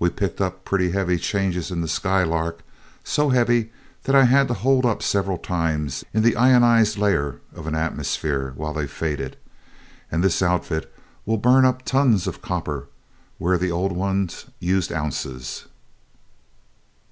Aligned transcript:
We 0.00 0.10
picked 0.10 0.40
up 0.40 0.64
pretty 0.64 0.90
heavy 0.90 1.16
charges 1.16 1.70
in 1.70 1.80
the 1.80 1.86
Skylark 1.86 2.62
so 3.04 3.28
heavy 3.28 3.70
that 4.02 4.16
I 4.16 4.24
had 4.24 4.48
to 4.48 4.54
hold 4.54 4.84
up 4.84 5.00
several 5.00 5.38
times 5.38 6.04
in 6.12 6.24
the 6.24 6.34
ionized 6.34 6.98
layer 6.98 7.40
of 7.54 7.68
an 7.68 7.76
atmosphere 7.76 8.52
while 8.56 8.72
they 8.72 8.88
faded 8.88 9.36
and 10.10 10.24
this 10.24 10.42
outfit 10.42 10.92
will 11.24 11.38
burn 11.38 11.64
up 11.64 11.82
tons 11.84 12.26
of 12.26 12.42
copper 12.42 12.88
where 13.38 13.56
the 13.58 13.70
old 13.70 13.92
ones 13.92 14.46
used 14.58 14.90
ounces." 14.92 15.66